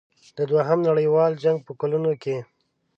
[0.37, 2.37] د دوهم نړیوال جنګ په کلونو کې.